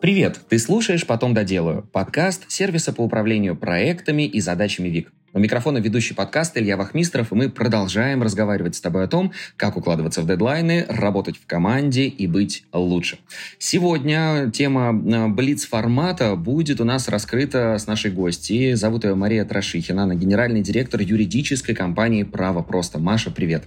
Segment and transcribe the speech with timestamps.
[0.00, 0.38] Привет!
[0.48, 5.12] Ты слушаешь «Потом доделаю»– подкаст сервиса по управлению проектами и задачами ВИК.
[5.32, 9.76] У микрофона ведущий подкаст Илья Вахмистров, и мы продолжаем разговаривать с тобой о том, как
[9.76, 13.18] укладываться в дедлайны, работать в команде и быть лучше.
[13.58, 18.74] Сегодня тема э, Блиц-формата будет у нас раскрыта с нашей гостьей.
[18.74, 23.00] Зовут ее Мария Трошихина, она генеральный директор юридической компании «Право просто».
[23.00, 23.64] Маша, привет!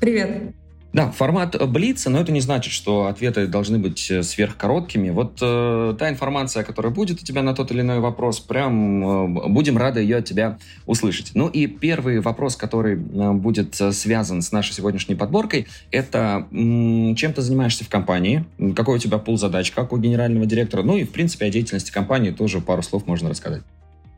[0.00, 0.54] Привет!
[0.94, 5.10] Да, формат Блица, но это не значит, что ответы должны быть э, сверхкороткими.
[5.10, 9.48] Вот э, та информация, которая будет у тебя на тот или иной вопрос, прям э,
[9.48, 11.32] будем рады ее от тебя услышать.
[11.34, 17.16] Ну и первый вопрос, который э, будет э, связан с нашей сегодняшней подборкой, это м,
[17.16, 18.44] чем ты занимаешься в компании,
[18.76, 21.90] какой у тебя пул задач, как у генерального директора, ну и в принципе о деятельности
[21.90, 23.64] компании тоже пару слов можно рассказать.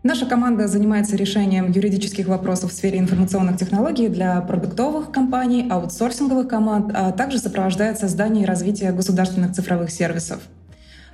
[0.07, 6.93] Наша команда занимается решением юридических вопросов в сфере информационных технологий для продуктовых компаний, аутсорсинговых команд,
[6.95, 10.43] а также сопровождает создание и развитие государственных цифровых сервисов.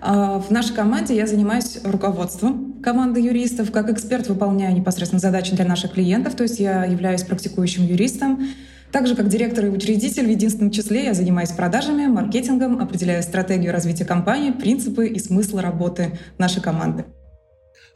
[0.02, 3.72] А, в нашей команде я занимаюсь руководством команды юристов.
[3.72, 8.46] Как эксперт выполняю непосредственно задачи для наших клиентов, то есть я являюсь практикующим юристом.
[8.92, 14.04] Также как директор и учредитель в единственном числе я занимаюсь продажами, маркетингом, определяю стратегию развития
[14.04, 17.06] компании, принципы и смысл работы нашей команды.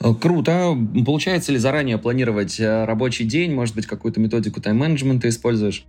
[0.01, 0.77] Э, круто.
[1.05, 3.55] Получается ли заранее планировать э, рабочий день?
[3.55, 5.87] Может быть, какую-то методику тайм-менеджмента используешь?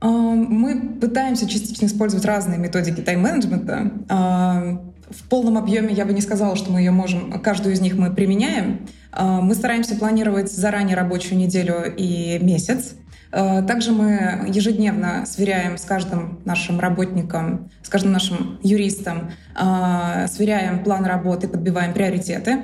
[0.00, 3.92] А, мы пытаемся частично использовать разные методики тайм-менеджмента.
[4.08, 7.96] А, в полном объеме я бы не сказала, что мы ее можем, каждую из них
[7.96, 8.86] мы применяем.
[9.10, 12.94] А, мы стараемся планировать заранее рабочую неделю и месяц.
[13.30, 21.46] Также мы ежедневно сверяем с каждым нашим работником, с каждым нашим юристом, сверяем план работы,
[21.46, 22.58] подбиваем приоритеты.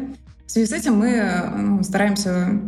[0.47, 2.61] В связи с этим мы ну, стараемся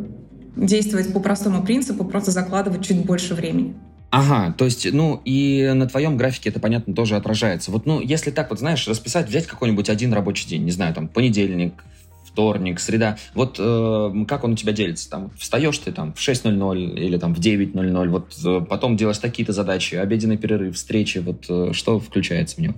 [0.57, 3.75] действовать по простому принципу, просто закладывать чуть больше времени.
[4.11, 7.71] Ага, то есть, ну, и на твоем графике это, понятно, тоже отражается.
[7.71, 11.09] Вот, ну, если так вот, знаешь, расписать, взять какой-нибудь один рабочий день, не знаю, там,
[11.09, 11.75] понедельник,
[12.25, 15.11] вторник, среда, вот э, как он у тебя делится?
[15.11, 19.53] Там, встаешь ты там в 6.00 или там в 9.00, вот э, потом делаешь такие-то
[19.53, 22.75] задачи, обеденный перерыв, встречи, вот э, что включается в него?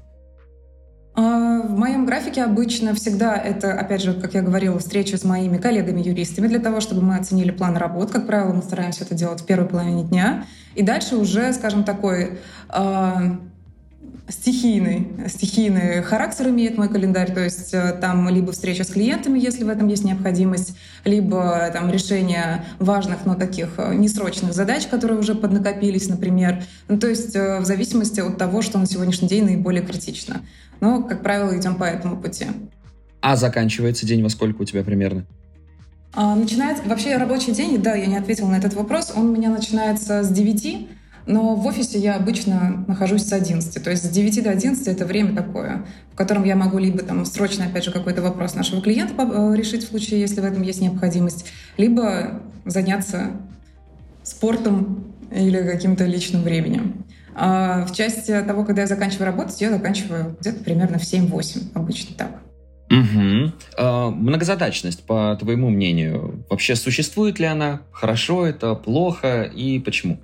[1.21, 5.59] А, в моем графике обычно всегда это, опять же, как я говорила, встреча с моими
[5.59, 8.13] коллегами-юристами для того, чтобы мы оценили план работ.
[8.13, 10.45] Как правило, мы стараемся это делать в первой половине дня.
[10.77, 13.37] И дальше уже, скажем, такой э,
[14.29, 17.33] стихийный, стихийный характер имеет мой календарь.
[17.33, 21.91] То есть э, там либо встреча с клиентами, если в этом есть необходимость, либо там
[21.91, 26.63] решение важных, но таких э, несрочных задач, которые уже поднакопились, например.
[26.89, 30.43] Ну, то есть э, в зависимости от того, что на сегодняшний день наиболее критично.
[30.81, 32.47] Но, как правило, идем по этому пути.
[33.21, 35.27] А заканчивается день во сколько у тебя примерно?
[36.15, 39.13] А, начинается вообще рабочий день, да, я не ответила на этот вопрос.
[39.15, 40.89] Он у меня начинается с 9,
[41.27, 43.83] но в офисе я обычно нахожусь с 11.
[43.83, 47.25] То есть с 9 до 11 это время такое, в котором я могу либо там
[47.27, 50.81] срочно, опять же, какой-то вопрос нашего клиента э, решить в случае, если в этом есть
[50.81, 51.45] необходимость,
[51.77, 53.33] либо заняться
[54.23, 57.05] спортом или каким-то личным временем.
[57.41, 62.17] А в части того, когда я заканчиваю работать, я заканчиваю где-то примерно в 7-8, обычно
[62.17, 62.31] так.
[62.91, 63.53] Угу.
[63.77, 67.83] А, многозадачность, по твоему мнению, вообще существует ли она?
[67.93, 70.19] Хорошо это, плохо и почему?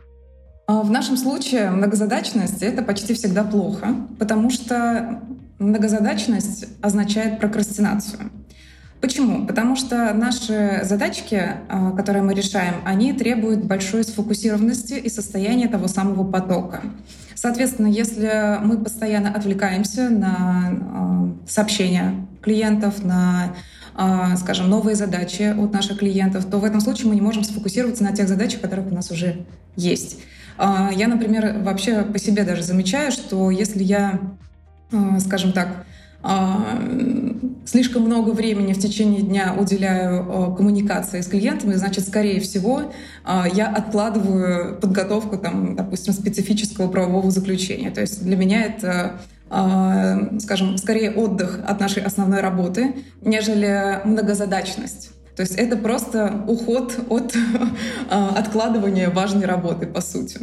[0.66, 5.20] А в нашем случае многозадачность— это почти всегда плохо, потому что
[5.60, 8.30] многозадачность означает прокрастинацию.
[9.04, 9.46] Почему?
[9.46, 11.38] Потому что наши задачки,
[11.68, 16.80] а, которые мы решаем, они требуют большой сфокусированности и состояния того самого потока.
[17.34, 23.54] Соответственно, если мы постоянно отвлекаемся на а, сообщения клиентов, на
[23.94, 28.04] а, скажем, новые задачи от наших клиентов, то в этом случае мы не можем сфокусироваться
[28.04, 29.44] на тех задачах, которые у нас уже
[29.76, 30.18] есть.
[30.56, 34.20] Я, например, вообще по себе даже замечаю, что если я,
[35.18, 35.84] скажем так,
[37.66, 42.92] слишком много времени в течение дня уделяю а, коммуникации с клиентами, значит, скорее всего,
[43.24, 47.90] а, я откладываю подготовку, там, допустим, специфического правового заключения.
[47.90, 49.20] То есть для меня это
[50.40, 55.10] скажем, скорее отдых от нашей основной работы, нежели многозадачность.
[55.36, 57.36] То есть это просто уход от
[58.10, 60.40] откладывания важной работы, по сути.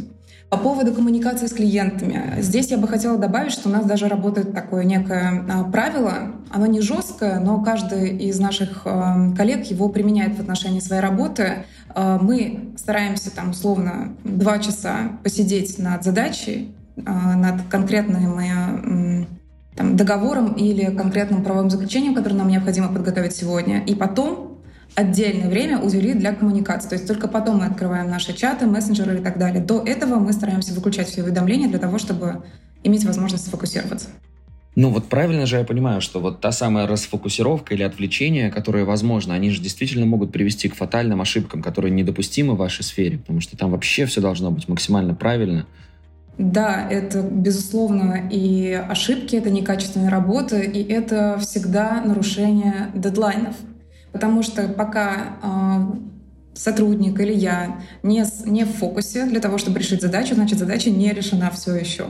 [0.52, 2.34] По поводу коммуникации с клиентами.
[2.42, 6.32] Здесь я бы хотела добавить, что у нас даже работает такое некое а, правило.
[6.50, 11.64] Оно не жесткое, но каждый из наших а, коллег его применяет в отношении своей работы.
[11.88, 19.26] А, мы стараемся там условно два часа посидеть над задачей, над конкретным
[19.74, 23.82] там, договором или конкретным правовым заключением, которое нам необходимо подготовить сегодня.
[23.84, 24.51] И потом
[24.94, 26.88] отдельное время уделить для коммуникации.
[26.88, 29.62] То есть только потом мы открываем наши чаты, мессенджеры и так далее.
[29.62, 32.44] До этого мы стараемся выключать все уведомления для того, чтобы
[32.84, 34.08] иметь возможность сфокусироваться.
[34.74, 39.34] Ну вот правильно же я понимаю, что вот та самая расфокусировка или отвлечение, которые возможно,
[39.34, 43.56] они же действительно могут привести к фатальным ошибкам, которые недопустимы в вашей сфере, потому что
[43.56, 45.66] там вообще все должно быть максимально правильно.
[46.38, 53.54] Да, это безусловно и ошибки, это некачественная работа, и это всегда нарушение дедлайнов.
[54.12, 55.96] Потому что пока э,
[56.54, 61.12] сотрудник или я не, не в фокусе для того, чтобы решить задачу, значит задача не
[61.12, 62.04] решена все еще.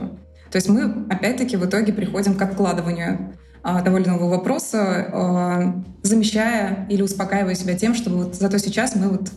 [0.51, 3.33] То есть мы, опять-таки, в итоге приходим к откладыванию
[3.63, 9.31] а, того вопроса, а, замещая или успокаивая себя тем, что вот зато сейчас мы вот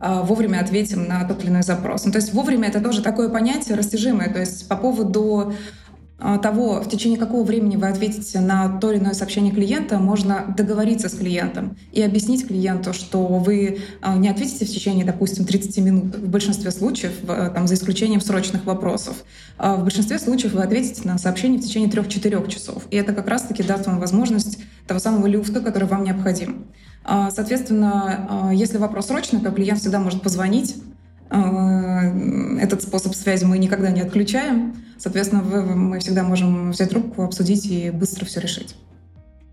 [0.00, 2.04] а, вовремя ответим на тот или иной запрос.
[2.06, 4.30] Ну, то есть вовремя это тоже такое понятие растяжимое.
[4.30, 5.54] То есть по поводу а,
[6.18, 11.08] того, в течение какого времени вы ответите на то или иное сообщение клиента, можно договориться
[11.08, 16.16] с клиентом и объяснить клиенту, что вы а, не ответите в течение, допустим, 30 минут
[16.16, 19.24] в большинстве случаев, там, за исключением срочных вопросов.
[19.58, 22.82] А в большинстве случаев вы ответите на сообщение в течение 3-4 часов.
[22.90, 26.66] И это как раз-таки даст вам возможность того самого люфта, который вам необходим.
[27.04, 30.74] Соответственно, если вопрос срочный, то клиент всегда может позвонить,
[31.30, 34.76] этот способ связи мы никогда не отключаем.
[34.98, 38.74] Соответственно, мы всегда можем взять трубку, обсудить и быстро все решить.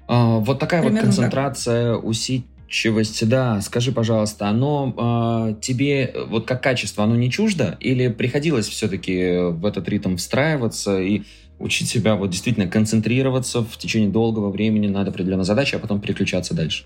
[0.08, 2.06] А, вот такая Примерно вот концентрация, так.
[2.06, 3.62] усидчивость, да.
[3.62, 7.78] Скажи, пожалуйста, оно а, тебе вот как качество, оно не чуждо?
[7.80, 11.24] Или приходилось все-таки в этот ритм встраиваться и
[11.60, 16.54] учить себя вот действительно концентрироваться в течение долгого времени над определенной задачей, а потом переключаться
[16.54, 16.86] дальше?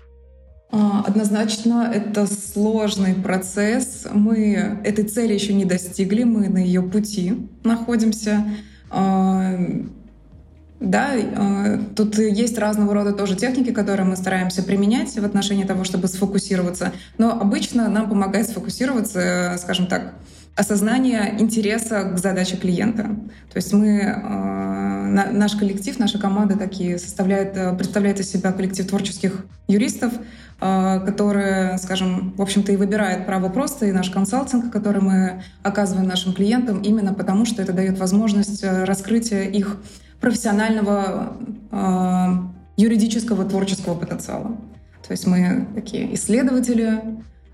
[0.72, 4.06] А, однозначно, это сложный процесс.
[4.12, 7.34] Мы этой цели еще не достигли, мы на ее пути
[7.64, 8.44] находимся.
[8.88, 9.58] А,
[10.78, 15.82] да, а, тут есть разного рода тоже техники, которые мы стараемся применять в отношении того,
[15.84, 16.92] чтобы сфокусироваться.
[17.18, 20.14] Но обычно нам помогает сфокусироваться, скажем так,
[20.56, 23.04] осознание интереса к задаче клиента.
[23.52, 24.02] То есть мы,
[25.32, 30.12] наш коллектив, наша команда такие составляет, представляет из себя коллектив творческих юристов,
[30.62, 36.06] а, которые, скажем, в общем-то и выбирает право просто, и наш консалтинг, который мы оказываем
[36.06, 39.78] нашим клиентам, именно потому что это дает возможность э, раскрытия их
[40.20, 41.34] профессионального
[42.76, 44.56] юридического творческого потенциала.
[45.06, 47.00] То есть мы такие исследователи,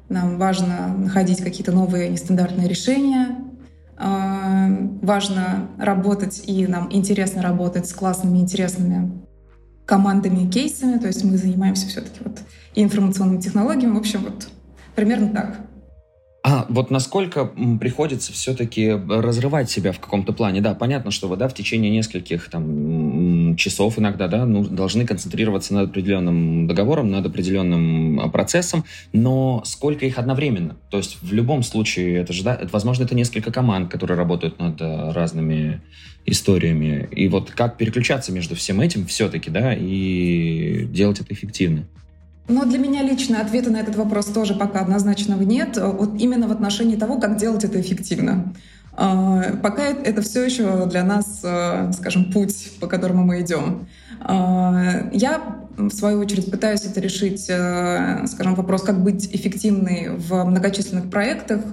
[0.08, 3.38] нам важно находить какие-то новые нестандартные решения,
[3.98, 4.68] а,
[5.02, 9.26] важно работать, и нам интересно работать с классными, интересными
[9.86, 10.98] командами, кейсами.
[10.98, 12.40] То есть мы занимаемся все-таки вот
[12.74, 13.94] и информационными технологиями.
[13.94, 14.48] В общем, вот
[14.94, 15.60] примерно так.
[16.42, 17.46] А вот насколько
[17.80, 20.60] приходится все-таки разрывать себя в каком-то плане?
[20.60, 23.05] Да, понятно, что вы да, в течение нескольких там,
[23.56, 30.06] часов иногда да, ну, должны концентрироваться над определенным договором, над определенным а, процессом, но сколько
[30.06, 30.76] их одновременно?
[30.90, 34.76] То есть в любом случае, это же, да, возможно, это несколько команд, которые работают над
[34.80, 35.80] а, разными
[36.26, 37.08] историями.
[37.12, 41.86] И вот как переключаться между всем этим все-таки, да, и делать это эффективно?
[42.48, 45.76] Но для меня лично ответа на этот вопрос тоже пока однозначного нет.
[45.76, 48.54] Вот именно в отношении того, как делать это эффективно.
[48.96, 53.86] А, пока это все еще для нас, а, скажем, путь, по которому мы идем.
[54.20, 61.10] А, я, в свою очередь, пытаюсь это решить, скажем, вопрос, как быть эффективной в многочисленных
[61.10, 61.64] проектах,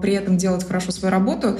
[0.00, 1.58] при этом делать хорошо свою работу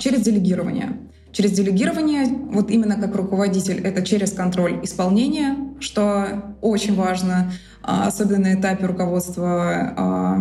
[0.00, 0.96] через делегирование.
[1.32, 7.52] Через делегирование, вот именно как руководитель, это через контроль исполнения, что очень важно,
[7.82, 10.32] а, особенно на этапе руководства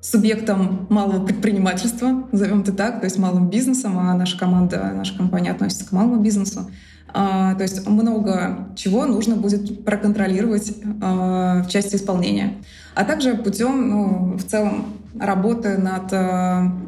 [0.00, 5.50] субъектом малого предпринимательства, назовем это так, то есть малым бизнесом, а наша команда, наша компания
[5.50, 6.70] относится к малому бизнесу.
[7.12, 12.58] А, то есть много чего нужно будет проконтролировать в части исполнения.
[12.94, 14.86] А также путем, ну, в целом,
[15.18, 16.12] работы над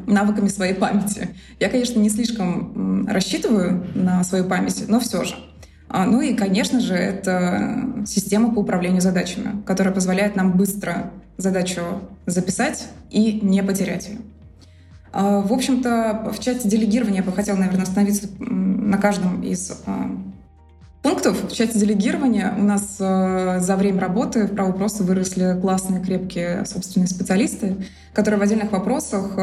[0.07, 1.29] навыками своей памяти.
[1.59, 5.35] Я, конечно, не слишком рассчитываю на свою память, но все же.
[5.93, 11.81] А, ну и, конечно же, это система по управлению задачами, которая позволяет нам быстро задачу
[12.25, 14.19] записать и не потерять ее.
[15.11, 20.11] А, в общем-то, в части делегирования я бы хотела, наверное, остановиться на каждом из а,
[21.03, 21.43] пунктов.
[21.43, 27.09] В части делегирования у нас за время работы в праву просто выросли классные, крепкие собственные
[27.09, 27.75] специалисты,
[28.13, 29.33] которые в отдельных вопросах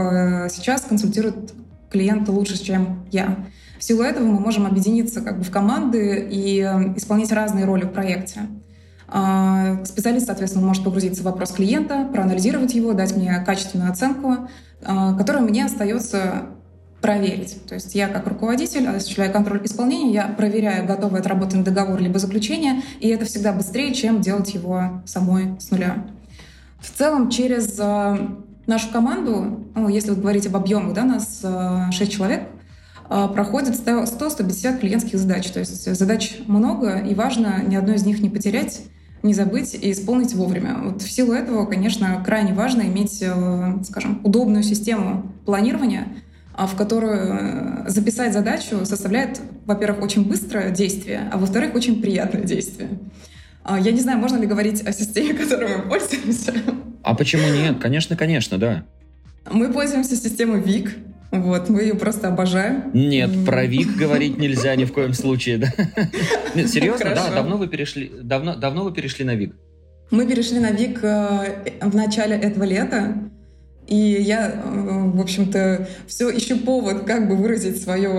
[0.50, 1.52] сейчас консультируют
[1.90, 3.36] клиента лучше, чем я.
[3.78, 7.84] В силу этого мы можем объединиться как бы в команды и э, исполнять разные роли
[7.84, 8.40] в проекте.
[9.06, 14.48] А, специалист, соответственно, может погрузиться в вопрос клиента, проанализировать его, дать мне качественную оценку,
[14.82, 16.46] а, которую мне остается
[17.00, 17.64] проверить.
[17.66, 22.82] То есть я как руководитель осуществляю контроль исполнения, я проверяю, готовый отработанный договор либо заключение,
[23.00, 26.06] и это всегда быстрее, чем делать его самой с нуля.
[26.80, 28.18] В целом, через э,
[28.66, 31.44] нашу команду, ну, если говорить об объемах, да, нас 6
[32.00, 32.48] э, человек,
[33.08, 35.50] проходит 100-150 клиентских задач.
[35.50, 38.82] То есть задач много, и важно ни одной из них не потерять,
[39.22, 40.78] не забыть и исполнить вовремя.
[40.82, 46.08] Вот в силу этого, конечно, крайне важно иметь, э, скажем, удобную систему планирования,
[46.54, 52.42] а, в которую э, записать задачу составляет, во-первых, очень быстрое действие, а во-вторых, очень приятное
[52.42, 52.90] действие.
[53.64, 56.54] А, я не знаю, можно ли говорить о системе, которой мы пользуемся.
[57.02, 57.78] А почему нет?
[57.80, 58.84] Конечно, конечно, да.
[59.50, 60.96] Мы пользуемся системой ВИК.
[61.30, 62.90] Вот, мы ее просто обожаем.
[62.94, 65.68] Нет, про ВИК говорить нельзя ни в коем случае, да?
[66.54, 67.30] Нет, серьезно, да?
[67.30, 69.54] Давно вы перешли, давно, давно вы перешли на ВИК?
[70.10, 73.14] Мы перешли на ВИК э, в начале этого лета.
[73.86, 78.10] И я, э, в общем-то, все ищу повод, как бы выразить свою,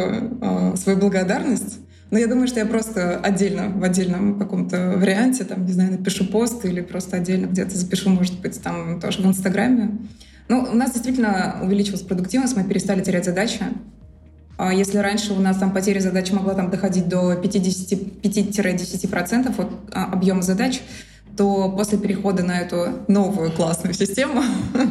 [0.42, 1.80] э, свою благодарность.
[2.12, 6.26] Но я думаю, что я просто отдельно, в отдельном каком-то варианте, там, не знаю, напишу
[6.26, 9.98] пост или просто отдельно где-то запишу, может быть, там тоже в Инстаграме.
[10.50, 13.60] Ну, у нас действительно увеличилась продуктивность, мы перестали терять задачи.
[14.58, 20.06] А если раньше у нас там потеря задач могла там доходить до 5-10% от а,
[20.12, 20.82] объема задач,
[21.38, 24.44] то после перехода на эту новую классную систему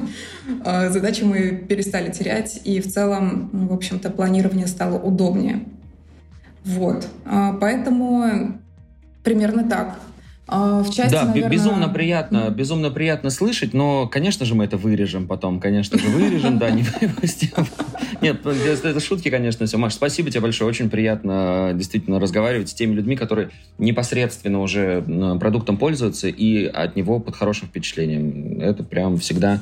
[0.65, 5.65] а, задачи мы перестали терять, и в целом, в общем-то, планирование стало удобнее.
[6.65, 7.07] Вот.
[7.61, 8.61] Поэтому
[9.25, 9.99] примерно так.
[10.51, 11.51] А, в части, да, наверное...
[11.51, 16.59] безумно приятно, безумно приятно слышать, но, конечно же, мы это вырежем потом, конечно же, вырежем,
[16.59, 17.67] да, не выпустим.
[18.23, 19.77] Нет, это шутки, конечно, все.
[19.77, 25.03] Маш, спасибо тебе большое, очень приятно действительно разговаривать с теми людьми, которые непосредственно уже
[25.39, 28.61] продуктом пользуются и от него под хорошим впечатлением.
[28.61, 29.61] Это прям всегда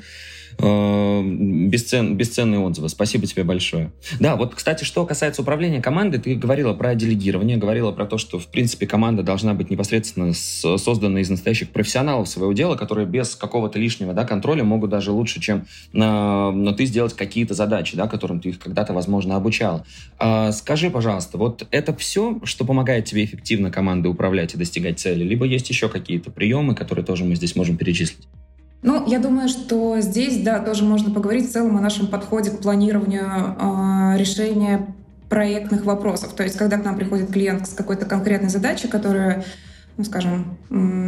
[0.58, 2.88] Э, бесцен, бесценные отзывы.
[2.88, 3.92] Спасибо тебе большое.
[4.20, 8.38] Да, вот, кстати, что касается управления командой, ты говорила про делегирование, говорила про то, что,
[8.38, 13.78] в принципе, команда должна быть непосредственно создана из настоящих профессионалов своего дела, которые без какого-то
[13.78, 18.50] лишнего да, контроля могут даже лучше, чем но ты сделать какие-то задачи, да, которым ты
[18.50, 19.84] их когда-то, возможно, обучал.
[20.18, 25.24] А, скажи, пожалуйста, вот это все, что помогает тебе эффективно командой управлять и достигать цели,
[25.24, 28.26] либо есть еще какие-то приемы, которые тоже мы здесь можем перечислить?
[28.86, 32.60] Ну, я думаю, что здесь, да, тоже можно поговорить в целом о нашем подходе к
[32.60, 34.94] планированию э, решения
[35.28, 36.34] проектных вопросов.
[36.34, 39.44] То есть, когда к нам приходит клиент с какой-то конкретной задачей, которая
[39.96, 40.58] ну, скажем,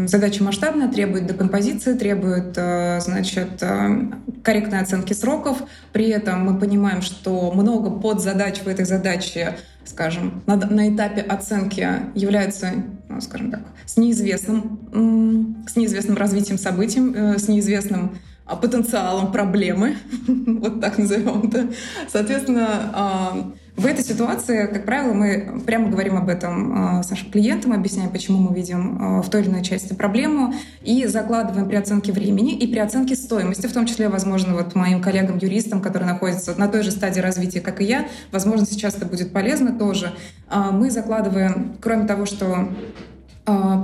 [0.09, 4.11] задача масштабная, требует декомпозиции, требует, э, значит, э,
[4.43, 5.59] корректной оценки сроков.
[5.93, 9.57] При этом мы понимаем, что много подзадач в этой задаче
[9.89, 12.73] скажем, на, на этапе оценки являются,
[13.09, 18.19] ну, скажем так, с неизвестным, с неизвестным развитием событий, э, с неизвестным
[18.57, 21.69] потенциалом проблемы, вот так назовем это.
[22.09, 27.31] Соответственно, а, в этой ситуации, как правило, мы прямо говорим об этом а, с нашим
[27.31, 30.53] клиентом, объясняем, почему мы видим а, в той или иной части проблему,
[30.83, 35.01] и закладываем при оценке времени и при оценке стоимости, в том числе, возможно, вот моим
[35.01, 39.33] коллегам-юристам, которые находятся на той же стадии развития, как и я, возможно, сейчас это будет
[39.33, 40.13] полезно тоже.
[40.49, 42.71] А, мы закладываем, кроме того, что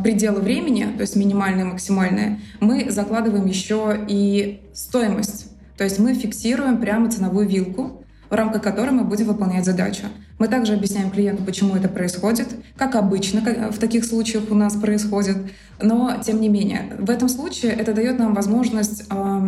[0.02, 5.50] пределы времени, то есть минимальные, максимальные, мы закладываем еще и стоимость.
[5.76, 10.04] То есть мы фиксируем прямо ценовую вилку, в рамках которой мы будем выполнять задачу.
[10.38, 13.40] Мы также объясняем клиенту, почему это происходит, как обычно
[13.70, 15.36] в таких случаях у нас происходит.
[15.80, 19.40] Но, тем не менее, в этом случае это дает нам возможность, э,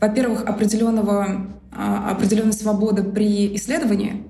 [0.00, 1.76] во-первых, определенного, э,
[2.10, 4.22] определенной свободы при исследовании,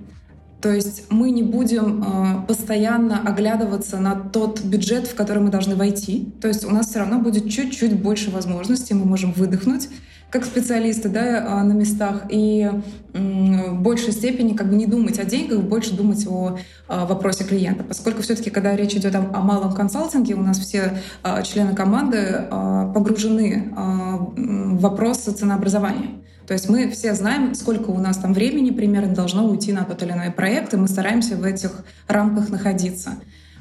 [0.60, 5.74] то есть мы не будем э, постоянно оглядываться на тот бюджет, в который мы должны
[5.74, 6.32] войти.
[6.40, 9.88] То есть у нас все равно будет чуть-чуть больше возможностей, мы можем выдохнуть
[10.30, 12.70] как специалисты да, а, на местах и
[13.12, 17.82] в большей степени как бы не думать о деньгах, больше думать о а, вопросе клиента.
[17.82, 22.46] Поскольку все-таки, когда речь идет о, о малом консалтинге, у нас все а, члены команды
[22.94, 26.20] погружены в вопрос ценообразования.
[26.50, 30.02] То есть мы все знаем, сколько у нас там времени примерно должно уйти на тот
[30.02, 33.10] или иной проект, и мы стараемся в этих рамках находиться.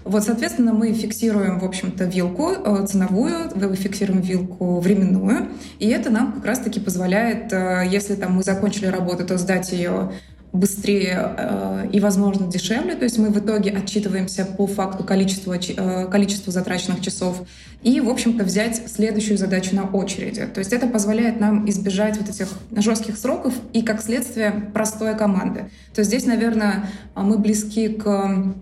[0.03, 6.34] Вот, соответственно, мы фиксируем, в общем-то, вилку э, ценовую, фиксируем вилку временную, и это нам
[6.34, 10.12] как раз-таки позволяет, э, если там мы закончили работу, то сдать ее
[10.51, 12.96] быстрее э, и, возможно, дешевле.
[12.96, 17.44] То есть мы в итоге отчитываемся по факту количеству, э, количеству затраченных часов
[17.84, 20.46] и, в общем-то, взять следующую задачу на очереди.
[20.46, 25.70] То есть это позволяет нам избежать вот этих жестких сроков и, как следствие, простой команды.
[25.94, 28.56] То есть здесь, наверное, мы близки к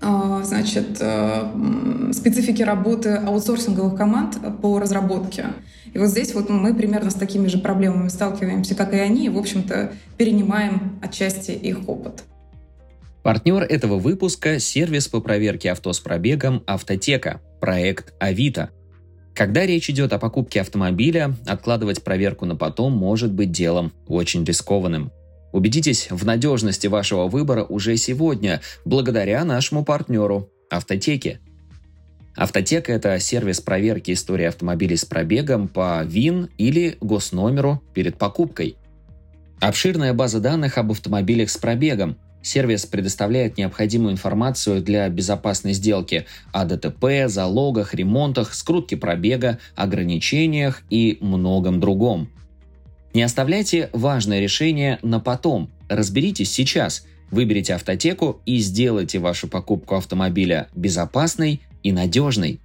[0.00, 5.46] а, значит, э, специфики работы аутсорсинговых команд по разработке.
[5.96, 9.28] И вот здесь вот мы примерно с такими же проблемами сталкиваемся, как и они, и,
[9.30, 12.22] в общем-то, перенимаем отчасти их опыт.
[13.22, 18.68] Партнер этого выпуска– сервис по проверке авто с пробегом «Автотека», проект «Авито».
[19.34, 25.10] Когда речь идет о покупке автомобиля, откладывать проверку на потом может быть делом очень рискованным.
[25.54, 31.40] Убедитесь в надежности вашего выбора уже сегодня, благодаря нашему партнеру– Автотеке.
[32.36, 38.76] Автотека– это сервис проверки истории автомобилей с пробегом по ВИН или госномеру перед покупкой.
[39.58, 42.18] Обширная база данных об автомобилях с пробегом.
[42.42, 51.16] Сервис предоставляет необходимую информацию для безопасной сделки о ДТП, залогах, ремонтах, скрутке пробега, ограничениях и
[51.22, 52.28] многом другом.
[53.14, 55.70] Не оставляйте важное решение на потом.
[55.88, 57.06] Разберитесь сейчас.
[57.30, 62.58] Выберите автотеку и сделайте вашу покупку автомобиля безопасной и надежной.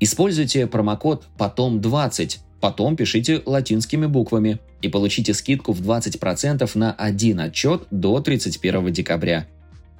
[0.00, 7.82] Используйте промокод «Потом20», потом пишите латинскими буквами и получите скидку в 20% на один отчет
[7.90, 9.46] до 31 декабря.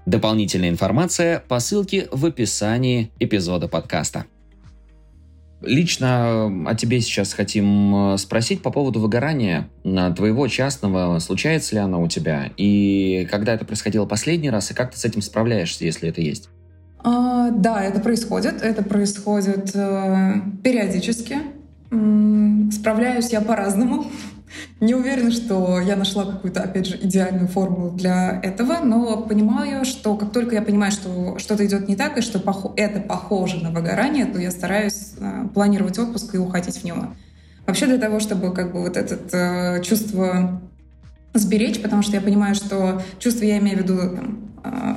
[0.06, 4.24] Дополнительная информация по ссылке в описании эпизода подкаста.
[5.60, 11.18] Лично о тебе сейчас хотим э, спросить по поводу выгорания твоего частного.
[11.18, 12.52] Случается ли оно у тебя?
[12.56, 16.48] И когда это происходило последний раз, и как ты с этим справляешься, если это есть?
[16.98, 18.62] А, да, это происходит.
[18.62, 21.38] Это происходит э, периодически.
[22.72, 24.06] Справляюсь я по-разному.
[24.80, 30.16] Не уверена, что я нашла какую-то, опять же, идеальную формулу для этого, но понимаю, что
[30.16, 32.38] как только я понимаю, что что-то идет не так, и что
[32.76, 37.08] это похоже на выгорание, то я стараюсь э, планировать отпуск и уходить в него.
[37.66, 40.60] Вообще для того, чтобы как бы вот это э, чувство
[41.34, 44.94] сберечь, потому что я понимаю, что чувство я имею в виду там, э,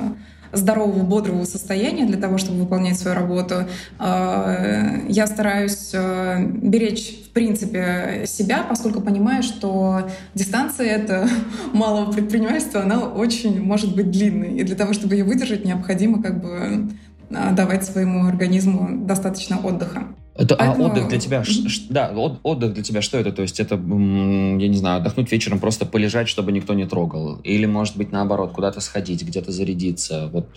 [0.52, 3.66] здорового, бодрого состояния для того, чтобы выполнять свою работу.
[3.98, 11.28] Э, я стараюсь э, беречь, в принципе, себя, поскольку понимаю, что дистанция это
[11.72, 14.54] малого предпринимательства, она очень может быть длинной.
[14.54, 16.88] И для того, чтобы ее выдержать, необходимо как бы
[17.30, 20.04] э, давать своему организму достаточно отдыха.
[20.40, 20.86] Это, а Поэтому...
[20.86, 21.44] А отдых для тебя,
[21.90, 22.10] да,
[22.42, 23.30] отдых для тебя что это?
[23.30, 27.36] То есть это, я не знаю, отдохнуть вечером, просто полежать, чтобы никто не трогал?
[27.44, 30.30] Или, может быть, наоборот, куда-то сходить, где-то зарядиться?
[30.32, 30.48] Вот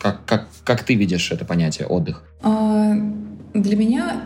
[0.00, 2.22] как, как, как ты видишь это понятие отдых?
[2.42, 2.94] А,
[3.52, 4.22] для меня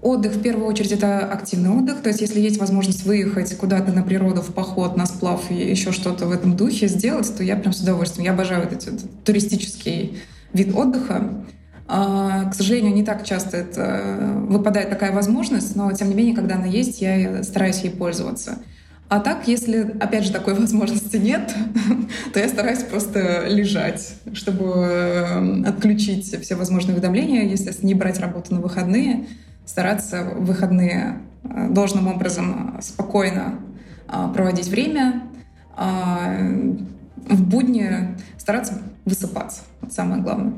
[0.00, 2.00] отдых в первую очередь это активный отдых.
[2.02, 5.90] То есть если есть возможность выехать куда-то на природу, в поход, на сплав и еще
[5.90, 8.26] что-то в этом духе сделать, то я прям с удовольствием.
[8.26, 10.18] Я обожаю этот, этот туристический
[10.52, 11.44] вид отдыха.
[11.88, 16.34] А, к сожалению, не так часто это э, выпадает такая возможность, но тем не менее,
[16.34, 18.58] когда она есть, я стараюсь ей пользоваться.
[19.08, 21.54] А так, если, опять же, такой возможности нет,
[22.32, 28.52] то я стараюсь просто лежать, чтобы э, отключить все возможные уведомления, если не брать работу
[28.52, 29.26] на выходные,
[29.64, 33.60] стараться в выходные э, должным образом спокойно
[34.34, 35.24] проводить время,
[35.76, 36.32] а
[37.28, 39.62] в будни стараться высыпаться.
[39.82, 40.52] Это самое главное.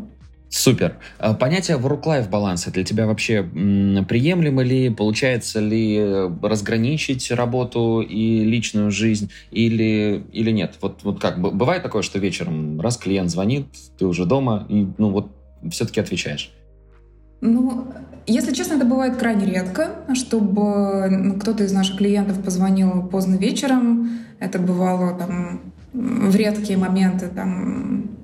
[0.51, 0.97] Супер.
[1.19, 4.89] А понятие work-life баланса для тебя вообще приемлемо ли?
[4.89, 6.01] Получается ли
[6.43, 10.77] разграничить работу и личную жизнь или, или нет?
[10.81, 13.67] Вот, вот как, бывает такое, что вечером раз клиент звонит,
[13.99, 15.31] ты уже дома, и ну вот
[15.71, 16.51] все-таки отвечаешь?
[17.41, 17.87] Ну,
[18.27, 24.11] если честно, это бывает крайне редко, чтобы кто-то из наших клиентов позвонил поздно вечером.
[24.41, 28.18] Это бывало там в редкие моменты, там,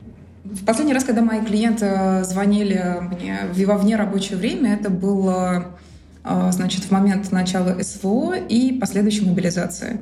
[0.55, 5.77] в последний раз, когда мои клиенты звонили мне во вне рабочее время, это было
[6.23, 10.01] а, значит, в момент начала СВО и последующей мобилизации.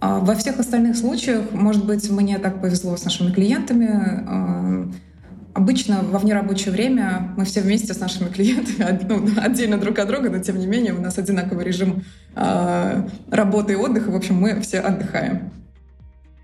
[0.00, 3.88] А во всех остальных случаях, может быть, мне так повезло с нашими клиентами.
[3.90, 4.88] А,
[5.52, 10.30] обычно во внерабочее время мы все вместе с нашими клиентами, ну, отдельно друг от друга,
[10.30, 12.02] но тем не менее у нас одинаковый режим
[12.34, 14.10] работы и отдыха.
[14.10, 15.50] В общем, мы все отдыхаем.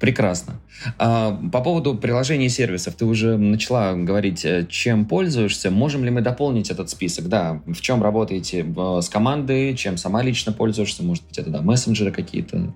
[0.05, 0.61] Прекрасно.
[0.99, 5.71] А, по поводу приложений и сервисов, ты уже начала говорить, э, чем пользуешься.
[5.71, 7.29] Можем ли мы дополнить этот список?
[7.29, 8.67] Да, в чем работаете
[9.01, 11.03] с командой, чем сама лично пользуешься?
[11.03, 12.75] Может быть, это да, мессенджеры какие-то?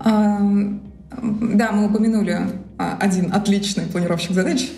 [0.00, 0.40] А,
[1.12, 2.40] да, мы упомянули
[2.76, 4.68] а, один отличный планировщик задач.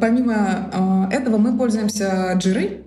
[0.00, 2.82] Помимо этого мы пользуемся Jira,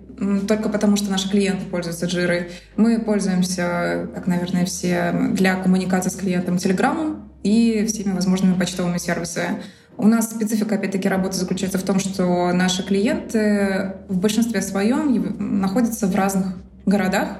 [0.48, 2.48] только потому, что наши клиенты пользуются Jira.
[2.74, 9.62] Мы пользуемся, как, наверное, все, для коммуникации с клиентом Telegram и всеми возможными почтовыми сервисами.
[9.96, 16.06] У нас специфика, опять-таки, работы заключается в том, что наши клиенты в большинстве своем находятся
[16.06, 17.38] в разных городах.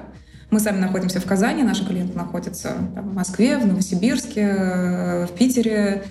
[0.51, 6.03] Мы сами находимся в Казани, наши клиенты находятся там, в Москве, в Новосибирске, в Питере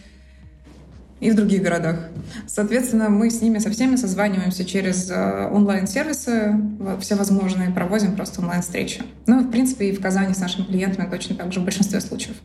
[1.20, 2.08] и в других городах.
[2.46, 6.54] Соответственно, мы с ними со всеми созваниваемся через э, онлайн-сервисы
[7.00, 9.02] всевозможные, проводим просто онлайн-встречи.
[9.26, 12.36] Ну, в принципе, и в Казани с нашими клиентами точно так же в большинстве случаев.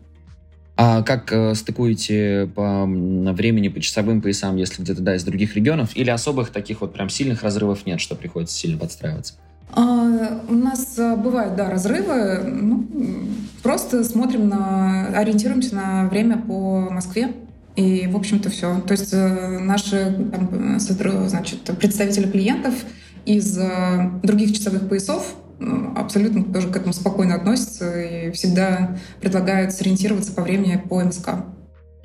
[0.86, 5.96] А как э, стыкуете по времени, по часовым поясам, если где-то, да, из других регионов?
[5.96, 9.36] Или особых таких вот прям сильных разрывов нет, что приходится сильно подстраиваться?
[9.72, 12.44] А, у нас э, бывают, да, разрывы.
[12.44, 12.86] Ну,
[13.62, 17.32] просто смотрим на, ориентируемся на время по Москве.
[17.78, 18.82] И, в общем-то, все.
[18.82, 20.78] То есть э, наши там,
[21.30, 22.74] значит, представители клиентов
[23.26, 25.34] из э, других часовых поясов
[25.96, 31.30] абсолютно тоже к этому спокойно относятся и всегда предлагают сориентироваться по времени по МСК.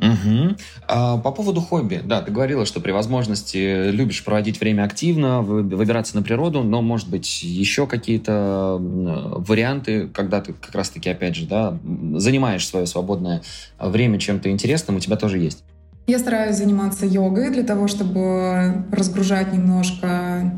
[0.00, 0.56] Угу.
[0.86, 6.14] А, по поводу хобби, да, ты говорила, что при возможности любишь проводить время активно, выбираться
[6.14, 11.76] на природу, но, может быть, еще какие-то варианты, когда ты как раз-таки, опять же, да,
[12.14, 13.42] занимаешь свое свободное
[13.80, 15.64] время чем-то интересным, у тебя тоже есть?
[16.06, 20.54] Я стараюсь заниматься йогой для того, чтобы разгружать немножко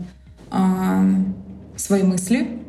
[0.50, 1.03] а,
[1.76, 2.60] свои мысли,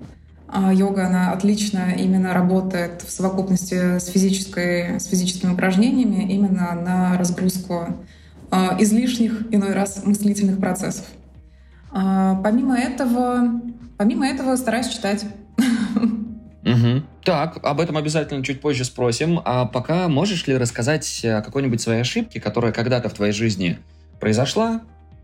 [0.73, 7.87] йога, она отлично именно работает в совокупности с, физической, с физическими упражнениями именно на разгрузку
[8.51, 11.05] а, излишних, иной раз, мыслительных процессов.
[11.91, 13.61] А, помимо этого,
[13.97, 15.25] помимо этого стараюсь читать.
[16.63, 17.03] Угу.
[17.23, 19.39] Так, об этом обязательно чуть позже спросим.
[19.45, 23.79] А пока можешь ли рассказать о какой-нибудь своей ошибке, которая когда-то в твоей жизни
[24.19, 24.81] произошла,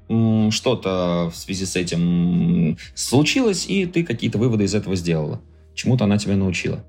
[0.07, 5.41] что-то в связи с этим случилось, и ты какие-то выводы из этого сделала.
[5.75, 6.83] Чему-то она тебя научила.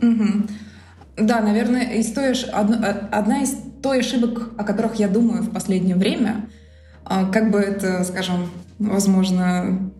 [0.00, 0.46] Угу.
[1.16, 5.96] Да, наверное, из той, одна, одна из той ошибок, о которых я думаю в последнее
[5.96, 6.48] время,
[7.04, 9.90] а, как бы это, скажем, возможно,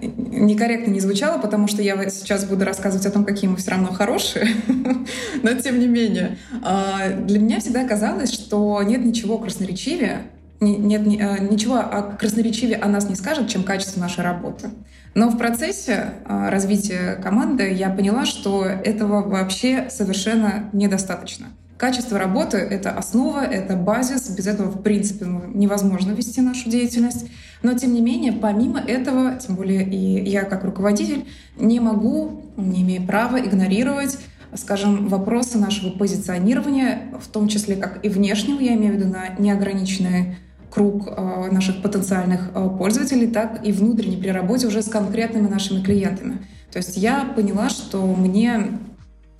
[0.00, 3.88] некорректно не звучало, потому что я сейчас буду рассказывать о том, какие мы все равно
[3.92, 4.48] хорошие,
[5.42, 6.36] но тем не менее.
[6.62, 12.88] А, для меня всегда казалось, что нет ничего красноречивее, нет э, ничего о красноречивее о
[12.88, 14.70] нас не скажет, чем качество нашей работы.
[15.14, 21.48] Но в процессе э, развития команды я поняла, что этого вообще совершенно недостаточно.
[21.78, 24.28] Качество работы— это основа, это базис.
[24.28, 27.26] Без этого, в принципе, ну, невозможно вести нашу деятельность.
[27.62, 31.24] Но, тем не менее, помимо этого, тем более и я как руководитель,
[31.56, 34.18] не могу, не имею права игнорировать
[34.54, 39.28] скажем, вопросы нашего позиционирования, в том числе как и внешнего, я имею в виду на
[39.38, 40.38] неограниченные
[40.70, 45.82] круг э, наших потенциальных э, пользователей, так и внутренне при работе уже с конкретными нашими
[45.82, 46.46] клиентами.
[46.72, 48.78] То есть я поняла, что мне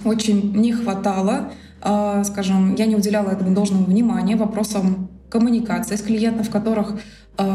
[0.05, 6.43] очень не хватало, э, скажем, я не уделяла этому должного внимания вопросам коммуникации с клиентом,
[6.43, 6.99] в которых,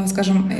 [0.06, 0.50] скажем,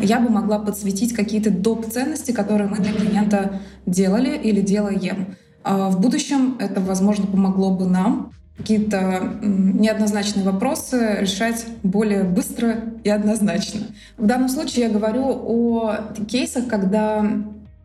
[0.00, 1.84] я бы могла подсветить какие-то доп.
[1.84, 5.36] ценности, которые мы для клиента делали или делаем.
[5.62, 13.80] В будущем это, возможно, помогло бы нам какие-то неоднозначные вопросы решать более быстро и однозначно.
[14.18, 15.96] В данном случае я говорю о
[16.28, 17.24] кейсах, когда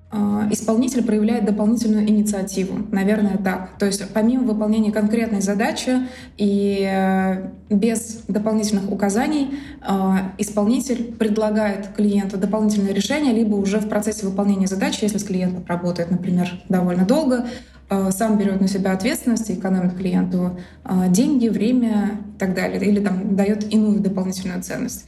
[0.10, 2.86] а, исполнитель проявляет дополнительную инициативу.
[2.92, 3.78] Наверное, так.
[3.78, 12.38] То есть помимо выполнения конкретной задачи и э, без дополнительных указаний а, исполнитель предлагает клиенту
[12.38, 17.46] дополнительное решение, либо уже в процессе выполнения задачи, если с клиентом работает, например, довольно долго,
[17.90, 20.60] сам берет на себя ответственность и экономит клиенту
[21.10, 25.06] деньги, время и так далее, или там дает иную дополнительную ценность.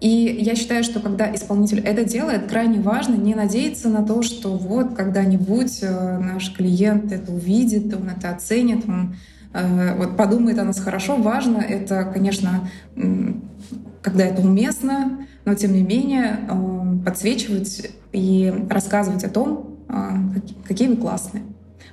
[0.00, 4.56] И я считаю, что когда исполнитель это делает, крайне важно не надеяться на то, что
[4.56, 9.16] вот когда-нибудь э, наш клиент это увидит, он это оценит, он
[9.52, 11.16] э, вот подумает о нас хорошо.
[11.16, 12.70] Важно это, конечно,
[14.00, 19.76] когда это уместно, но тем не менее э, подсвечивать и рассказывать о том,
[20.66, 21.42] какие вы классные.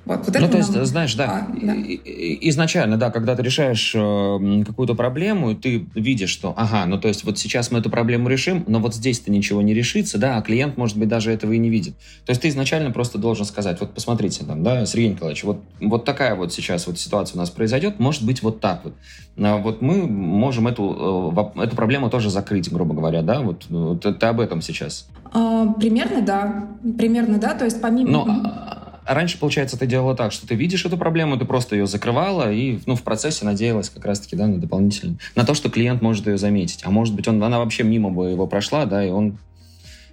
[0.08, 0.86] Вот, вот ну, то есть, нам...
[0.86, 6.54] знаешь, да, а, да, изначально, да, когда ты решаешь э, какую-то проблему, ты видишь, что,
[6.56, 9.74] ага, ну, то есть, вот сейчас мы эту проблему решим, но вот здесь-то ничего не
[9.74, 11.96] решится, да, а клиент, может быть, даже этого и не видит.
[12.26, 16.06] То есть, ты изначально просто должен сказать, вот посмотрите там, да, Сергей Николаевич, вот, вот
[16.06, 18.94] такая вот сейчас вот ситуация у нас произойдет, может быть, вот так вот.
[19.38, 24.02] А вот мы можем эту, э, эту проблему тоже закрыть, грубо говоря, да, вот, вот
[24.02, 25.10] ты об этом сейчас.
[25.34, 26.68] А, примерно, да,
[26.98, 28.10] примерно, да, то есть помимо...
[28.10, 28.77] Но,
[29.08, 32.52] а раньше, получается, ты делала так, что ты видишь эту проблему, ты просто ее закрывала
[32.52, 36.28] и ну, в процессе надеялась как раз-таки да, на дополнительно, на то, что клиент может
[36.28, 36.82] ее заметить.
[36.84, 39.38] А может быть, он, она вообще мимо бы его прошла, да, и он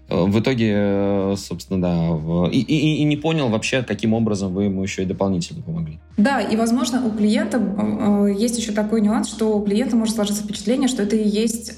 [0.09, 4.65] э, в итоге, э, собственно, да, и, и, и не понял вообще, каким образом вы
[4.65, 5.99] ему еще и дополнительно помогли.
[6.17, 10.45] Да, и, возможно, у клиента э, есть еще такой нюанс, что у клиента может сложиться
[10.45, 11.75] впечатление, что это и есть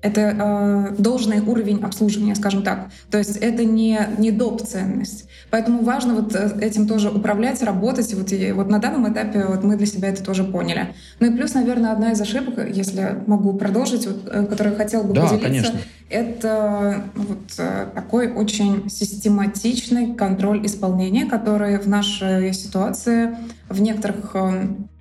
[0.00, 2.90] это э, должный уровень обслуживания, скажем так.
[3.10, 4.62] То есть это не, не доп.
[4.62, 5.28] ценность.
[5.50, 8.12] Поэтому важно вот э, этим тоже управлять, работать.
[8.14, 10.94] Вот, и, вот на данном этапе вот мы для себя это тоже поняли.
[11.18, 15.02] Ну и плюс, наверное, одна из ошибок, если могу продолжить, вот, э, которую я хотела
[15.02, 15.80] бы да, поделиться, конечно.
[16.10, 23.36] это вот э, такой очень систематичный контроль исполнения, который в нашей ситуации
[23.68, 24.36] в некоторых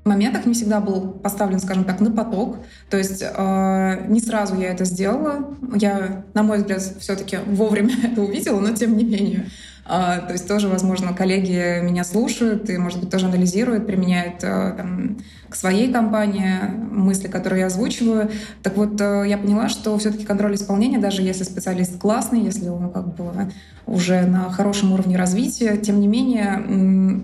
[0.08, 2.58] моментах не всегда был поставлен, скажем так, на поток.
[2.90, 5.56] То есть э, не сразу я это сделала.
[5.76, 9.48] Я, на мой взгляд, все-таки вовремя это увидела, но тем не менее.
[9.90, 14.72] А, то есть тоже, возможно, коллеги меня слушают и, может быть, тоже анализируют, применяют а,
[14.72, 15.18] там,
[15.50, 16.60] к своей компании
[16.92, 18.30] мысли, которые я озвучиваю.
[18.64, 22.92] Так вот, э, я поняла, что все-таки контроль исполнения, даже если специалист классный, если он
[22.92, 23.32] как бы
[23.86, 26.62] уже на хорошем уровне развития, тем не менее,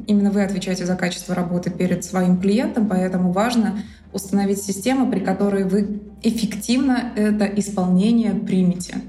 [0.08, 3.80] именно вы отвечаете за качество работы перед своим клиентом, поэтому важно
[4.14, 9.02] установить систему, при которой вы эффективно это исполнение примете.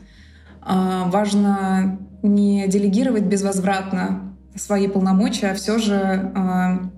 [0.61, 6.91] А, важно не делегировать безвозвратно свои полномочия, а все же а,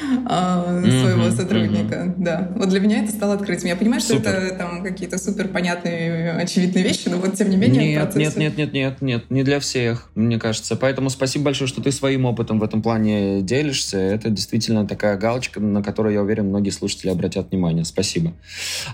[0.00, 1.94] mm-hmm, своего сотрудника.
[1.94, 2.14] Mm-hmm.
[2.18, 2.48] Да.
[2.56, 3.68] Вот для меня это стало открытием.
[3.68, 7.94] Я понимаю, что это там какие-то супер понятные, очевидные вещи, но вот тем не менее.
[7.94, 10.76] Нет, нет, нет, нет, нет, нет, не для всех, мне кажется.
[10.76, 13.98] Поэтому спасибо большое, что ты своим опытом в этом плане делишься.
[13.98, 17.84] Это действительно такая галочка, на которую, я уверен, многие слушатели обратят внимание.
[17.84, 18.32] Спасибо.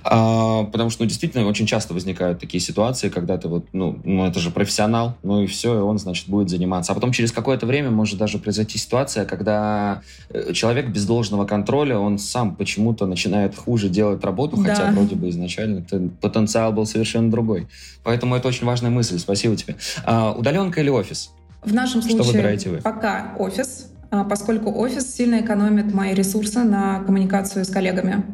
[0.05, 4.27] А, потому что, ну, действительно, очень часто возникают такие ситуации, когда ты вот, ну, ну,
[4.27, 6.93] это же профессионал, ну и все, и он, значит, будет заниматься.
[6.93, 10.53] А потом через какое-то время может даже произойти ситуация, когда э,
[10.89, 14.75] человек без должного контроля он сам почему-то начинает хуже делать работу, да.
[14.75, 15.85] хотя вроде бы изначально
[16.21, 17.67] потенциал был совершенно другой.
[18.03, 19.19] Поэтому это очень важная мысль.
[19.19, 19.77] Спасибо тебе.
[20.05, 21.31] А, удаленка или офис?
[21.63, 22.77] В нашем случае Что выбираете вы?
[22.79, 28.25] пока офис, а, поскольку офис сильно экономит мои ресурсы на коммуникацию с коллегами.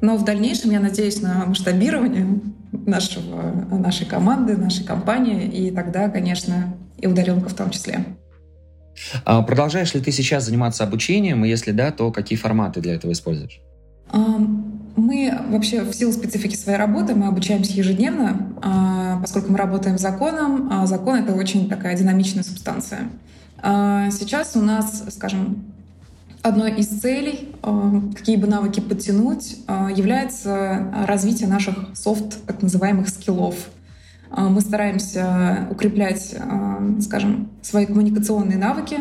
[0.00, 2.40] Но в дальнейшем я надеюсь на масштабирование
[2.72, 8.04] нашего, нашей команды, нашей компании, и тогда, конечно, и удаленка в том числе.
[9.24, 13.12] А продолжаешь ли ты сейчас заниматься обучением, и если да, то какие форматы для этого
[13.12, 13.60] используешь?
[14.96, 20.00] Мы вообще в силу специфики своей работы мы обучаемся ежедневно, а, поскольку мы работаем с
[20.00, 23.10] законом, а закон— это очень такая динамичная субстанция.
[23.58, 25.64] А сейчас у нас, скажем,
[26.42, 27.52] одной из целей,
[28.16, 29.58] какие бы навыки подтянуть,
[29.94, 33.85] является развитие наших софт, так называемых скиллов— а,
[34.30, 38.98] мы стараемся укреплять, а, скажем, свои коммуникационные навыки,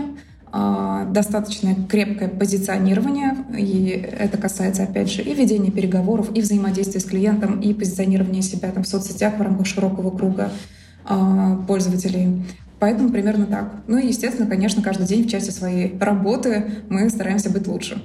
[0.52, 7.06] а, достаточно крепкое позиционирование, и это касается, опять же, и ведения переговоров, и взаимодействия с
[7.06, 10.52] клиентом, и позиционирования себя там, в соцсетях в рамках широкого круга
[11.68, 12.44] пользователей.
[12.80, 13.84] Поэтому примерно так.
[13.88, 18.02] Ну и, естественно, конечно, каждый день в части своей работы мы стараемся быть лучше.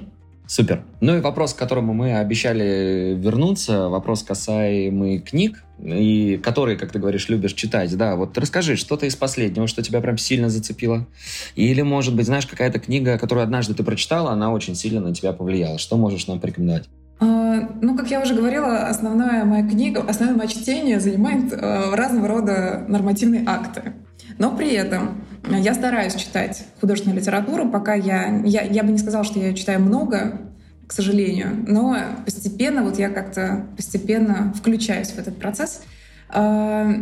[0.51, 0.83] Супер.
[0.99, 6.99] Ну и вопрос, к которому мы обещали вернуться, вопрос касаемый книг, и которые, как ты
[6.99, 7.95] говоришь, любишь читать.
[7.95, 11.07] Да, вот расскажи, что-то из последнего, что тебя прям сильно зацепило.
[11.55, 15.31] Или, может быть, знаешь, какая-то книга, которую однажды ты прочитала, она очень сильно на тебя
[15.31, 15.77] повлияла.
[15.77, 16.89] Что можешь нам порекомендовать?
[17.21, 22.27] А, ну, как я уже говорила, основная моя книга, основное мое чтение занимает э, разного
[22.27, 23.93] рода нормативные акты.
[24.37, 28.61] Но при этом я стараюсь читать художественную литературу, пока я, я...
[28.61, 30.39] Я бы не сказала, что я читаю много,
[30.87, 35.83] к сожалению, но постепенно, вот я как-то постепенно включаюсь в этот процесс.
[36.29, 36.93] А,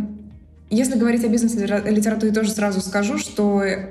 [0.69, 3.89] если говорить о бизнес-литературе, тоже сразу скажу, что э,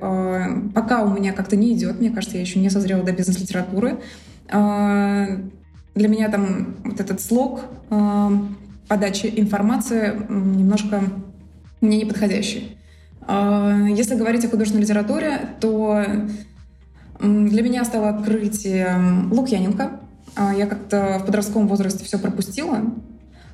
[0.73, 3.99] пока у меня как-то не идет, мне кажется, я еще не созрела до бизнес-литературы.
[4.49, 5.39] Э,
[5.97, 7.63] для меня там вот этот слог
[8.87, 11.03] подачи информации немножко
[11.81, 12.78] мне неподходящий.
[13.29, 16.03] А, если говорить о художественной литературе, то
[17.21, 20.01] для меня стало открытием Лукьяненко.
[20.35, 22.81] А, я как-то в подростковом возрасте все пропустила.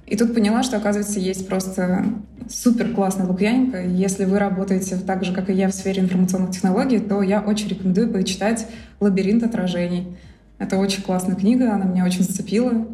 [0.07, 2.05] И тут поняла, что, оказывается, есть просто
[2.49, 3.85] супер классный Лукьяненко.
[3.85, 7.69] Если вы работаете так же, как и я, в сфере информационных технологий, то я очень
[7.69, 8.69] рекомендую почитать
[9.01, 10.17] «Лабиринт отражений».
[10.59, 12.87] Это очень классная книга, она меня очень зацепила.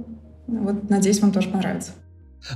[0.46, 1.92] Вот, надеюсь, вам тоже понравится.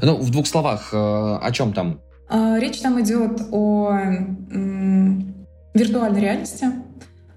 [0.00, 2.00] Ну, в двух словах, э, о чем там?
[2.28, 3.98] А, речь там идет о
[5.74, 6.66] виртуальной реальности,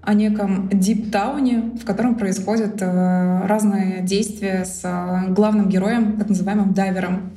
[0.08, 6.72] о неком диптауне, в котором происходят э, разные действия с э, главным героем, так называемым
[6.72, 7.32] дайвером.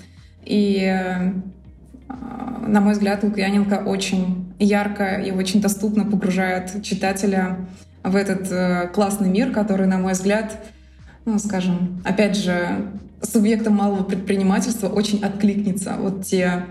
[0.46, 1.34] И, э,
[2.08, 7.58] на мой взгляд, Лукьяненко очень ярко и очень доступно погружает читателя
[8.04, 10.64] в этот классный мир, который, на мой взгляд,
[11.26, 12.90] ну, скажем, опять же,
[13.22, 15.96] субъектом малого предпринимательства очень откликнется.
[16.00, 16.64] Вот те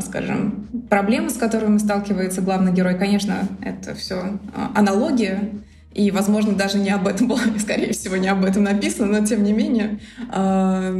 [0.00, 5.50] скажем, проблемы, с которыми сталкивается главный герой, конечно, это все а, аналогия,
[5.92, 9.42] и, возможно, даже не об этом было, скорее всего, не об этом написано, но, тем
[9.42, 9.98] не менее,
[10.30, 10.94] а,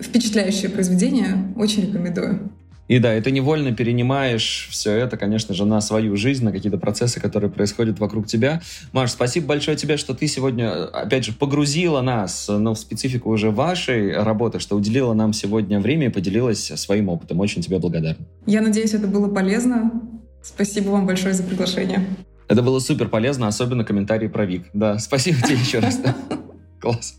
[0.00, 2.50] впечатляющее произведение, очень рекомендую.
[2.88, 6.78] И да, и ты невольно перенимаешь все это, конечно же, на свою жизнь, на какие-то
[6.78, 8.62] процессы, которые происходят вокруг тебя.
[8.92, 13.50] Маш, спасибо большое тебе, что ты сегодня, опять же, погрузила нас ну, в специфику уже
[13.50, 17.40] вашей работы, что уделила нам сегодня время и поделилась своим опытом.
[17.40, 18.26] Очень тебе благодарен.
[18.46, 19.92] Я надеюсь, это было полезно.
[20.42, 22.06] Спасибо вам большое за приглашение.
[22.48, 24.64] Это было супер полезно, особенно комментарии про Вик.
[24.72, 26.00] Да, спасибо тебе еще раз.
[26.80, 27.18] Класс.